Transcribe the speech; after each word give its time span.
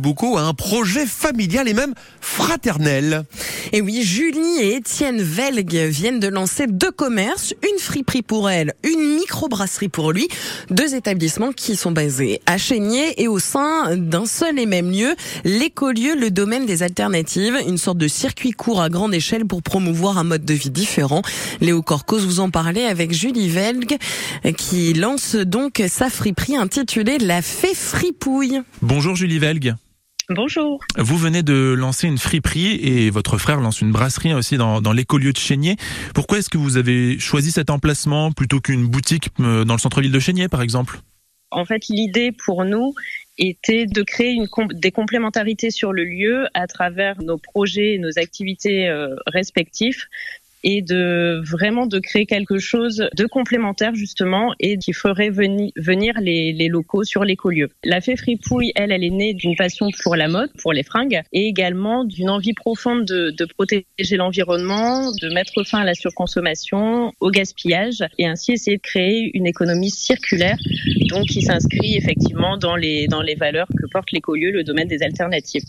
beaucoup 0.00 0.36
à 0.36 0.40
un 0.40 0.52
projet 0.52 1.06
familial 1.06 1.68
et 1.68 1.72
même 1.72 1.94
fraternel. 2.20 3.22
Et 3.72 3.80
oui, 3.80 4.02
Julie 4.02 4.58
et 4.60 4.74
Étienne 4.74 5.22
Velgue 5.22 5.76
viennent 5.76 6.18
de 6.18 6.26
lancer 6.26 6.66
deux 6.66 6.90
commerces, 6.90 7.54
une 7.62 7.78
friperie 7.78 8.22
pour 8.22 8.50
elle, 8.50 8.74
une 8.82 9.14
microbrasserie 9.14 9.88
pour 9.88 10.10
lui, 10.10 10.26
deux 10.70 10.96
établissements 10.96 11.52
qui 11.52 11.76
sont 11.76 11.92
basés 11.92 12.40
à 12.46 12.58
Chénier 12.58 13.22
et 13.22 13.28
au 13.28 13.38
sein 13.38 13.96
d'un 13.96 14.26
seul 14.26 14.58
et 14.58 14.66
même 14.66 14.90
lieu, 14.90 15.14
l'écolieu, 15.44 16.16
le 16.16 16.32
domaine 16.32 16.66
des 16.66 16.82
alternatives, 16.82 17.56
une 17.64 17.78
sorte 17.78 17.98
de 17.98 18.08
circuit 18.08 18.50
court 18.50 18.82
à 18.82 18.88
grande 18.88 19.14
échelle 19.14 19.44
pour 19.44 19.62
promouvoir 19.62 20.18
un 20.18 20.24
mode 20.24 20.44
de 20.44 20.54
vie 20.54 20.70
différent. 20.70 21.22
Léo 21.60 21.80
Corcos 21.82 22.18
vous 22.18 22.40
en 22.40 22.50
parlait 22.50 22.86
avec 22.86 23.12
Julie 23.12 23.50
Velgue 23.50 23.98
qui 24.56 24.94
lance 24.94 25.36
donc 25.36 25.80
sa 25.88 26.10
friperie 26.10 26.56
intitulée 26.56 27.18
La 27.18 27.40
Fée 27.40 27.74
Fripouille. 27.74 28.62
Bonjour 28.82 29.14
Julie 29.14 29.38
Velgue. 29.38 29.75
Bonjour. 30.28 30.80
Vous 30.96 31.16
venez 31.16 31.44
de 31.44 31.72
lancer 31.78 32.08
une 32.08 32.18
friperie 32.18 32.80
et 32.82 33.10
votre 33.10 33.38
frère 33.38 33.60
lance 33.60 33.80
une 33.80 33.92
brasserie 33.92 34.34
aussi 34.34 34.56
dans, 34.56 34.80
dans 34.80 34.92
l'écolieu 34.92 35.32
de 35.32 35.38
Chénier. 35.38 35.76
Pourquoi 36.14 36.38
est-ce 36.38 36.50
que 36.50 36.58
vous 36.58 36.76
avez 36.76 37.16
choisi 37.20 37.52
cet 37.52 37.70
emplacement 37.70 38.32
plutôt 38.32 38.60
qu'une 38.60 38.88
boutique 38.88 39.28
euh, 39.38 39.64
dans 39.64 39.74
le 39.74 39.78
centre-ville 39.78 40.10
de 40.10 40.18
Chénier, 40.18 40.48
par 40.48 40.62
exemple? 40.62 40.98
En 41.52 41.64
fait, 41.64 41.86
l'idée 41.88 42.32
pour 42.32 42.64
nous 42.64 42.92
était 43.38 43.86
de 43.86 44.02
créer 44.02 44.32
une 44.32 44.48
des 44.72 44.90
complémentarités 44.90 45.70
sur 45.70 45.92
le 45.92 46.02
lieu 46.02 46.46
à 46.54 46.66
travers 46.66 47.22
nos 47.22 47.38
projets 47.38 47.94
et 47.94 47.98
nos 47.98 48.18
activités 48.18 48.88
euh, 48.88 49.14
respectifs 49.26 50.08
et 50.66 50.82
de 50.82 51.40
vraiment 51.48 51.86
de 51.86 52.00
créer 52.00 52.26
quelque 52.26 52.58
chose 52.58 53.08
de 53.16 53.26
complémentaire 53.26 53.94
justement 53.94 54.52
et 54.58 54.76
qui 54.78 54.92
ferait 54.92 55.30
venir, 55.30 56.14
les, 56.20 56.68
locaux 56.68 57.04
sur 57.04 57.24
l'écolieu. 57.24 57.70
La 57.84 58.00
fée 58.00 58.16
fripouille, 58.16 58.72
elle, 58.74 58.90
elle 58.90 59.04
est 59.04 59.10
née 59.10 59.32
d'une 59.32 59.54
passion 59.54 59.86
pour 60.02 60.16
la 60.16 60.26
mode, 60.26 60.50
pour 60.60 60.72
les 60.72 60.82
fringues 60.82 61.20
et 61.32 61.46
également 61.46 62.04
d'une 62.04 62.28
envie 62.28 62.52
profonde 62.52 63.04
de, 63.04 63.30
de 63.30 63.44
protéger 63.44 64.16
l'environnement, 64.16 65.12
de 65.12 65.32
mettre 65.32 65.62
fin 65.64 65.78
à 65.78 65.84
la 65.84 65.94
surconsommation, 65.94 67.12
au 67.20 67.30
gaspillage 67.30 68.04
et 68.18 68.26
ainsi 68.26 68.52
essayer 68.52 68.76
de 68.78 68.82
créer 68.82 69.30
une 69.34 69.46
économie 69.46 69.90
circulaire 69.90 70.58
donc 71.08 71.26
qui 71.26 71.42
s'inscrit 71.42 71.96
effectivement 71.96 72.56
dans 72.56 72.74
les, 72.74 73.06
dans 73.06 73.22
les 73.22 73.36
valeurs 73.36 73.68
que 73.68 73.86
porte 73.92 74.10
l'écolieu, 74.10 74.50
le 74.50 74.64
domaine 74.64 74.88
des 74.88 75.04
alternatives. 75.04 75.62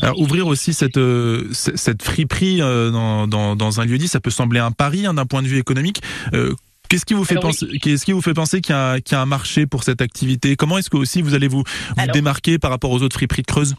Alors, 0.00 0.18
ouvrir 0.18 0.46
aussi 0.46 0.72
cette, 0.72 0.96
euh, 0.96 1.48
cette 1.52 2.02
friperie 2.02 2.62
euh, 2.62 2.90
dans, 2.90 3.26
dans, 3.26 3.56
dans 3.56 3.80
un 3.80 3.84
lieu 3.84 3.98
dit, 3.98 4.08
ça 4.08 4.20
peut 4.20 4.30
sembler 4.30 4.60
un 4.60 4.70
pari 4.70 5.06
hein, 5.06 5.14
d'un 5.14 5.26
point 5.26 5.42
de 5.42 5.48
vue 5.48 5.58
économique. 5.58 6.02
Euh, 6.34 6.54
qu'est-ce 6.88 7.04
qui 7.04 7.14
vous 7.14 7.24
fait 7.24 7.36
penser, 7.36 7.66
qu'est-ce 7.80 8.04
qui 8.04 8.12
vous 8.12 8.22
fait 8.22 8.34
penser 8.34 8.60
qu'il 8.60 8.74
y, 8.74 8.78
a, 8.78 9.00
qu'il 9.00 9.14
y 9.14 9.18
a 9.18 9.22
un 9.22 9.26
marché 9.26 9.66
pour 9.66 9.84
cette 9.84 10.00
activité? 10.00 10.56
Comment 10.56 10.78
est-ce 10.78 10.90
que 10.90 10.96
aussi 10.96 11.22
vous 11.22 11.34
allez 11.34 11.48
vous, 11.48 11.64
vous 11.96 12.06
démarquer 12.12 12.58
par 12.58 12.70
rapport 12.70 12.90
aux 12.90 13.02
autres 13.02 13.16
friperies 13.16 13.42
de 13.42 13.46
Creuse? 13.46 13.74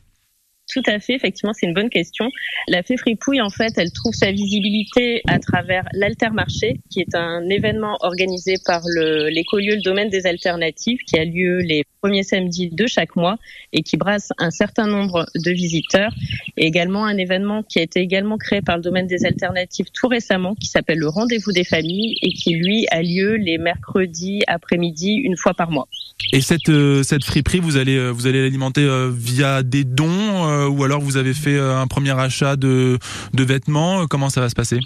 Tout 0.71 0.81
à 0.87 0.99
fait, 0.99 1.13
effectivement, 1.13 1.53
c'est 1.53 1.67
une 1.67 1.73
bonne 1.73 1.89
question. 1.89 2.29
La 2.67 2.83
Fée 2.83 2.97
Fripouille, 2.97 3.41
en 3.41 3.49
fait, 3.49 3.73
elle 3.77 3.91
trouve 3.91 4.13
sa 4.13 4.31
visibilité 4.31 5.21
à 5.27 5.37
travers 5.37 5.83
l'Altermarché, 5.93 6.79
qui 6.89 7.01
est 7.01 7.15
un 7.15 7.47
événement 7.49 7.97
organisé 8.01 8.55
par 8.65 8.81
l'écolieu 9.29 9.75
Le 9.75 9.81
Domaine 9.81 10.09
des 10.09 10.25
Alternatives, 10.25 10.99
qui 11.05 11.19
a 11.19 11.25
lieu 11.25 11.59
les 11.59 11.83
premiers 12.01 12.23
samedis 12.23 12.69
de 12.69 12.87
chaque 12.87 13.15
mois 13.15 13.37
et 13.71 13.83
qui 13.83 13.97
brasse 13.97 14.29
un 14.39 14.51
certain 14.51 14.87
nombre 14.87 15.25
de 15.35 15.51
visiteurs. 15.51 16.13
Et 16.57 16.65
également 16.65 17.05
un 17.05 17.17
événement 17.17 17.63
qui 17.63 17.79
a 17.79 17.81
été 17.83 17.99
également 17.99 18.37
créé 18.37 18.61
par 18.61 18.77
le 18.77 18.81
Domaine 18.81 19.07
des 19.07 19.25
Alternatives 19.25 19.87
tout 19.93 20.07
récemment, 20.07 20.55
qui 20.55 20.67
s'appelle 20.67 20.99
le 20.99 21.09
Rendez-vous 21.09 21.51
des 21.51 21.65
familles 21.65 22.15
et 22.21 22.31
qui, 22.33 22.55
lui, 22.55 22.87
a 22.89 23.01
lieu 23.03 23.35
les 23.35 23.57
mercredis 23.57 24.41
après-midi, 24.47 25.15
une 25.23 25.37
fois 25.37 25.53
par 25.53 25.69
mois. 25.69 25.87
Et 26.31 26.41
cette, 26.41 26.69
euh, 26.69 27.03
cette 27.03 27.23
friperie, 27.23 27.59
vous 27.59 27.77
allez, 27.77 27.97
euh, 27.97 28.09
vous 28.09 28.27
allez 28.27 28.41
l'alimenter 28.41 28.81
euh, 28.81 29.11
via 29.13 29.63
des 29.63 29.83
dons 29.83 30.67
ou 30.67 30.83
alors 30.83 31.01
vous 31.01 31.17
avez 31.17 31.33
fait 31.33 31.59
un 31.59 31.87
premier 31.87 32.17
achat 32.17 32.55
de, 32.55 32.97
de 33.33 33.43
vêtements 33.43 34.07
Comment 34.07 34.29
ça 34.29 34.41
va 34.41 34.49
se 34.49 34.55
passer? 34.55 34.79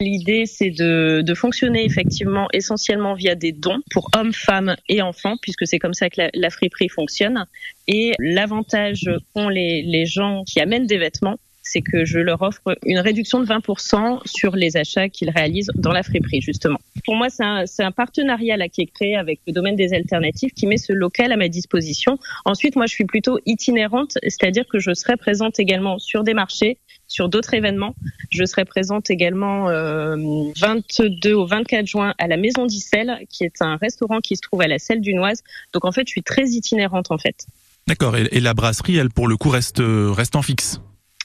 L'idée, 0.00 0.46
c'est 0.46 0.70
de, 0.70 1.22
de, 1.22 1.34
fonctionner 1.34 1.84
effectivement 1.84 2.48
essentiellement 2.52 3.14
via 3.14 3.34
des 3.34 3.52
dons 3.52 3.80
pour 3.92 4.10
hommes, 4.16 4.32
femmes 4.32 4.74
et 4.88 5.00
enfants, 5.00 5.36
puisque 5.40 5.66
c'est 5.66 5.78
comme 5.78 5.94
ça 5.94 6.10
que 6.10 6.22
la, 6.22 6.30
la 6.34 6.50
friperie 6.50 6.88
fonctionne. 6.88 7.46
Et 7.86 8.12
l'avantage 8.18 9.08
qu'ont 9.32 9.48
les, 9.48 9.82
les 9.82 10.06
gens 10.06 10.42
qui 10.44 10.60
amènent 10.60 10.86
des 10.86 10.98
vêtements, 10.98 11.36
c'est 11.62 11.82
que 11.82 12.04
je 12.04 12.18
leur 12.18 12.42
offre 12.42 12.76
une 12.84 12.98
réduction 12.98 13.40
de 13.40 13.46
20% 13.46 14.20
sur 14.26 14.56
les 14.56 14.76
achats 14.76 15.08
qu'ils 15.08 15.30
réalisent 15.30 15.70
dans 15.76 15.92
la 15.92 16.02
friperie, 16.02 16.40
justement. 16.40 16.80
Pour 17.04 17.16
moi, 17.16 17.28
c'est 17.30 17.44
un, 17.44 17.64
un, 17.78 17.92
partenariat 17.92 18.56
là 18.56 18.68
qui 18.68 18.82
est 18.82 18.86
créé 18.86 19.16
avec 19.16 19.40
le 19.46 19.52
domaine 19.52 19.76
des 19.76 19.92
alternatives 19.92 20.50
qui 20.50 20.66
met 20.66 20.76
ce 20.76 20.92
local 20.92 21.32
à 21.32 21.36
ma 21.36 21.48
disposition. 21.48 22.18
Ensuite, 22.44 22.76
moi, 22.76 22.86
je 22.86 22.92
suis 22.92 23.04
plutôt 23.04 23.38
itinérante, 23.46 24.18
c'est-à-dire 24.22 24.64
que 24.70 24.78
je 24.78 24.94
serai 24.94 25.16
présente 25.16 25.58
également 25.58 25.98
sur 25.98 26.22
des 26.22 26.34
marchés, 26.34 26.78
sur 27.08 27.28
d'autres 27.28 27.54
événements. 27.54 27.94
Je 28.30 28.44
serai 28.44 28.64
présente 28.64 29.10
également 29.10 29.68
euh, 29.68 30.16
22 30.60 31.32
au 31.32 31.46
24 31.46 31.86
juin 31.86 32.14
à 32.18 32.28
la 32.28 32.36
Maison 32.36 32.66
d'Issel, 32.66 33.18
qui 33.28 33.44
est 33.44 33.60
un 33.60 33.76
restaurant 33.76 34.20
qui 34.20 34.36
se 34.36 34.42
trouve 34.42 34.62
à 34.62 34.68
la 34.68 34.78
Selle 34.78 35.00
du 35.00 35.14
Noise. 35.14 35.42
Donc 35.72 35.84
en 35.84 35.92
fait, 35.92 36.02
je 36.06 36.12
suis 36.12 36.22
très 36.22 36.50
itinérante 36.50 37.10
en 37.10 37.18
fait. 37.18 37.46
D'accord. 37.88 38.16
Et, 38.16 38.28
et, 38.30 38.40
la 38.40 38.54
brasserie, 38.54 38.96
elle, 38.96 39.10
pour 39.10 39.26
le 39.26 39.36
coup, 39.36 39.48
reste, 39.48 39.82
reste 39.82 40.36
en 40.36 40.42
fixe? 40.42 40.80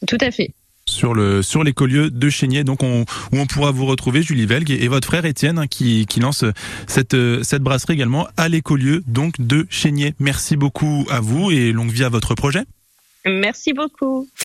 Tout 0.08 0.18
à 0.22 0.32
fait 0.32 0.54
sur 0.88 1.14
le 1.14 1.42
sur 1.42 1.64
l'écolieu 1.64 2.10
de 2.10 2.30
Chénier 2.30 2.64
donc 2.64 2.84
on, 2.84 3.02
où 3.32 3.38
on 3.38 3.46
pourra 3.46 3.72
vous 3.72 3.86
retrouver 3.86 4.22
Julie 4.22 4.46
Velgue 4.46 4.72
et, 4.72 4.88
votre 4.88 5.08
frère 5.08 5.26
Étienne 5.26 5.60
hein, 5.60 5.68
qui, 5.68 6.06
lance 6.20 6.44
cette 6.88 7.16
cette 7.44 7.62
brasserie 7.62 7.94
également 7.94 8.28
à 8.38 8.50
l'écolieu 8.50 9.04
donc 9.08 9.36
de 9.40 9.68
Chénier. 9.70 10.16
Merci 10.20 10.58
beaucoup 10.58 11.06
à 11.10 11.20
vous 11.20 11.52
et 11.52 11.72
longue 11.72 11.92
vie 11.92 12.04
à 12.04 12.10
votre 12.10 12.36
projet. 12.36 12.64
Merci 13.26 13.74
beaucoup. 13.74 14.28